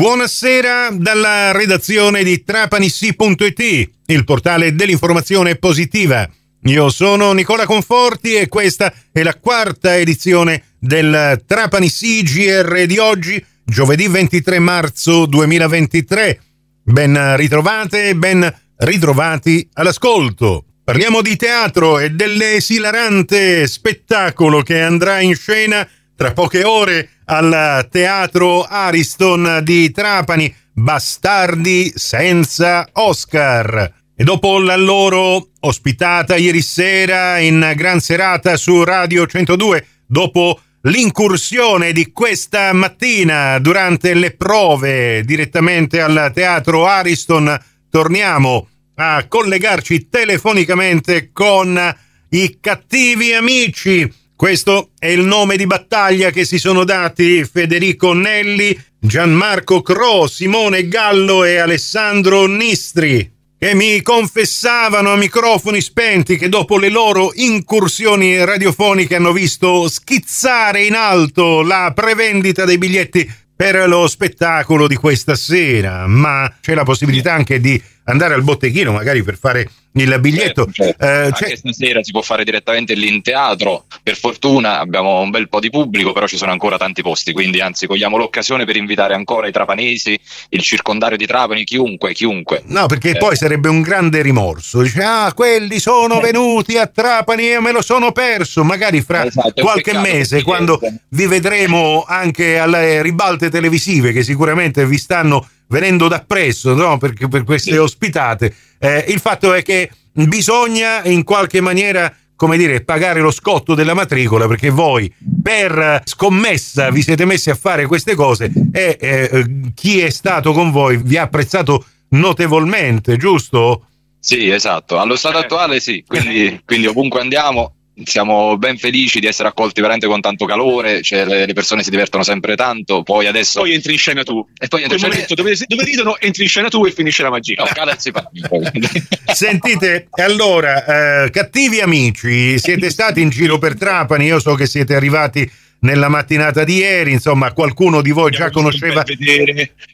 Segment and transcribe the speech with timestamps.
[0.00, 6.26] Buonasera dalla redazione di trapanissi.it, il portale dell'informazione positiva.
[6.62, 13.44] Io sono Nicola Conforti e questa è la quarta edizione del Trapanissi GR di oggi,
[13.62, 16.40] giovedì 23 marzo 2023.
[16.82, 20.64] Ben ritrovate e ben ritrovati all'ascolto.
[20.82, 25.86] Parliamo di teatro e dell'esilarante spettacolo che andrà in scena
[26.20, 33.90] tra poche ore al Teatro Ariston di Trapani, Bastardi senza Oscar.
[34.14, 41.92] E dopo la loro ospitata ieri sera in gran serata su Radio 102, dopo l'incursione
[41.92, 51.96] di questa mattina durante le prove direttamente al Teatro Ariston, torniamo a collegarci telefonicamente con
[52.28, 58.74] i cattivi amici questo è il nome di battaglia che si sono dati Federico Nelli,
[58.98, 66.78] Gianmarco Cro, Simone Gallo e Alessandro Nistri, che mi confessavano a microfoni spenti che dopo
[66.78, 74.08] le loro incursioni radiofoniche hanno visto schizzare in alto la prevendita dei biglietti per lo
[74.08, 79.36] spettacolo di questa sera, ma c'è la possibilità anche di andare al botteghino magari per
[79.36, 80.68] fare il biglietto.
[80.70, 81.04] Certo, certo.
[81.04, 81.56] Eh, cioè...
[81.56, 83.86] stasera si può fare direttamente lì in teatro.
[84.02, 87.32] Per fortuna abbiamo un bel po' di pubblico, però ci sono ancora tanti posti.
[87.32, 90.18] Quindi, anzi, cogliamo l'occasione per invitare ancora i trapanesi,
[90.50, 92.62] il circondario di Trapani, chiunque, chiunque.
[92.66, 93.16] No, perché eh.
[93.16, 94.82] poi sarebbe un grande rimorso.
[94.82, 96.22] Dice, ah, quelli sono eh.
[96.22, 98.62] venuti a Trapani e me lo sono perso.
[98.62, 104.98] Magari fra esatto, qualche mese, quando vi vedremo anche alle ribalte televisive, che sicuramente vi
[104.98, 106.98] stanno venendo da presso no?
[106.98, 108.54] per, per queste ospitate.
[108.78, 113.92] Eh, il fatto è che bisogna in qualche maniera come dire, pagare lo scotto della
[113.92, 120.00] matricola perché voi per scommessa vi siete messi a fare queste cose e eh, chi
[120.00, 123.84] è stato con voi vi ha apprezzato notevolmente, giusto?
[124.18, 124.98] Sì, esatto.
[124.98, 125.42] Allo stato eh.
[125.42, 127.74] attuale sì, quindi, quindi ovunque andiamo
[128.04, 131.90] siamo ben felici di essere accolti veramente con tanto calore, cioè le, le, persone si
[131.90, 133.60] divertono sempre tanto, poi adesso...
[133.60, 134.46] Poi entri in scena tu.
[134.58, 135.14] E poi entri in scena...
[135.14, 137.62] momento dove, dove ridono entri in scena tu e finisce la magia.
[137.62, 137.68] No,
[139.34, 144.94] Sentite, allora, eh, cattivi amici, siete stati in giro per Trapani, io so che siete
[144.94, 149.02] arrivati nella mattinata di ieri, insomma, qualcuno di voi abbiamo già conosceva.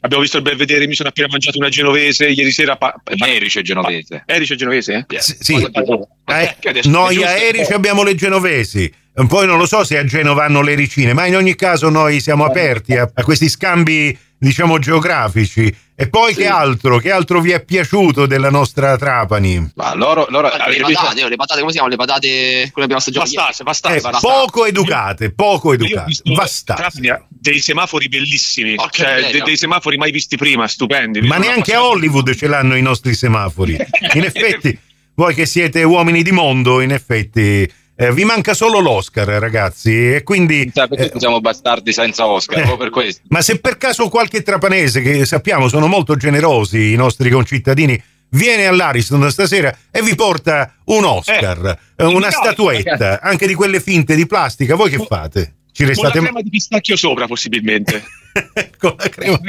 [0.01, 2.75] abbiamo visto il bel vedere, mi sono appena mangiato una genovese ieri sera.
[2.75, 4.23] Pa- Erice genovese.
[4.25, 5.05] Erice genovese?
[5.07, 5.19] Eh?
[5.19, 8.91] S- sì, eh, noi a Erice abbiamo le genovesi.
[9.27, 12.19] Poi non lo so se a Genova hanno le ricine, ma in ogni caso noi
[12.19, 15.75] siamo aperti a, a questi scambi, diciamo, geografici.
[15.99, 16.41] E poi sì.
[16.41, 16.99] che altro?
[16.99, 19.71] Che altro vi è piaciuto della nostra Trapani?
[19.73, 21.87] Ma loro, loro le, patate, oh, le patate, come si chiamano?
[21.87, 24.27] Le patate, quelle che abbiamo assaggiato bastate, bastate, eh, bastate.
[24.27, 26.13] Poco educate, poco educate.
[26.35, 27.25] Bastate.
[27.29, 31.21] Dei semafori bellissimi, oh, cioè de, dei semafori mai visti prima, stupendi.
[31.21, 33.73] Ma neanche a Hollywood ce l'hanno i nostri semafori.
[34.13, 34.77] In effetti,
[35.15, 37.67] voi che siete uomini di mondo, in effetti
[37.99, 40.71] eh, vi manca solo l'Oscar, ragazzi, e quindi...
[40.71, 43.23] Cioè, perché eh, siamo bastardi senza Oscar, eh, per questo.
[43.29, 47.99] Ma se per caso qualche trapanese, che sappiamo sono molto generosi i nostri concittadini,
[48.29, 54.13] viene all'Ariston stasera e vi porta un Oscar, eh, una statuetta, anche di quelle finte
[54.15, 55.53] di plastica, voi che fate?
[55.77, 56.13] Ci restate...
[56.13, 58.03] Con la crema di pistacchio sopra, possibilmente.
[58.79, 59.39] con la crema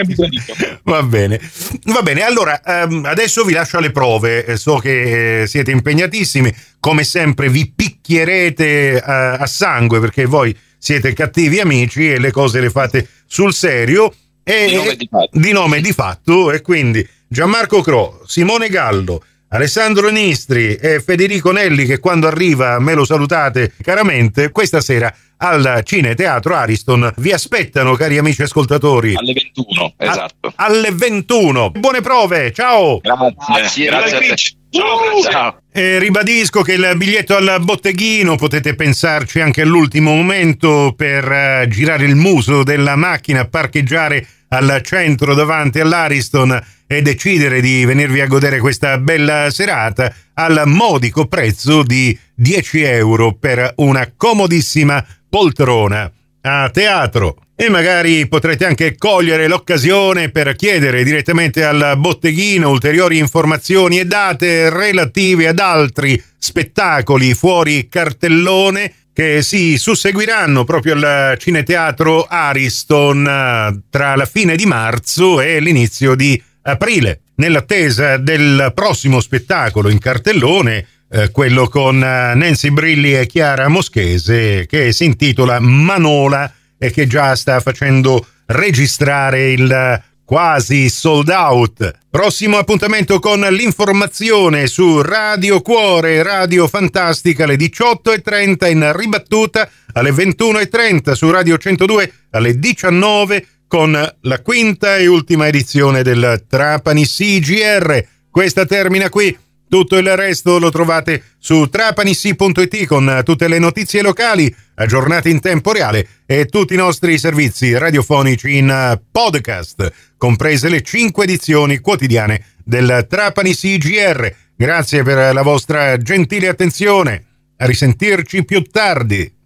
[0.83, 1.41] va bene.
[1.85, 4.45] Va bene allora um, adesso vi lascio alle prove.
[4.45, 6.55] Eh, so che eh, siete impegnatissimi.
[6.81, 12.61] Come sempre vi picchierete uh, a sangue perché voi siete cattivi amici e le cose
[12.61, 14.15] le fate sul serio.
[14.43, 19.25] E, di nome di fatto, di nome di fatto e quindi Gianmarco Cro Simone Gallo
[19.51, 25.81] Alessandro Nistri e Federico Nelli che quando arriva me lo salutate caramente questa sera al
[25.85, 29.15] Cine Teatro Ariston vi aspettano cari amici ascoltatori.
[29.15, 30.53] Alle 21 esatto.
[30.55, 32.99] a, alle 21 buone prove ciao.
[32.99, 35.63] Grazie grazie, grazie Ciao, ciao.
[35.73, 42.05] E ribadisco che il biglietto al botteghino potete pensarci anche all'ultimo momento per uh, girare
[42.05, 48.59] il muso della macchina, parcheggiare al centro davanti all'Ariston e decidere di venirvi a godere
[48.59, 57.37] questa bella serata al modico prezzo di 10 euro per una comodissima poltrona a teatro.
[57.55, 64.71] E magari potrete anche cogliere l'occasione per chiedere direttamente al botteghino ulteriori informazioni e date
[64.71, 74.15] relative ad altri spettacoli fuori cartellone che si susseguiranno proprio al Cineteatro Ariston eh, tra
[74.15, 77.21] la fine di marzo e l'inizio di aprile.
[77.37, 84.67] Nell'attesa del prossimo spettacolo in cartellone, eh, quello con eh, Nancy Brilli e Chiara Moschese,
[84.67, 91.91] che si intitola Manola e che già sta facendo registrare il quasi sold out.
[92.11, 101.13] Prossimo appuntamento con l'informazione su Radio Cuore, Radio Fantastica alle 18.30 in ribattuta alle 21.30
[101.13, 108.05] su Radio 102 alle 19 con la quinta e ultima edizione del Trapani CGR.
[108.31, 109.37] Questa termina qui.
[109.69, 115.73] Tutto il resto lo trovate su trapanissi.it con tutte le notizie locali aggiornate in tempo
[115.73, 123.07] reale e tutti i nostri servizi radiofonici in podcast, comprese le cinque edizioni quotidiane del
[123.07, 124.35] Trapani CGR.
[124.57, 127.25] Grazie per la vostra gentile attenzione.
[127.59, 129.38] A risentirci più tardi.